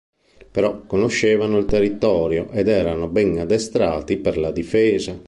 [0.49, 5.15] Però conoscevano il territorio, ed erano ben addestrati per la difesa.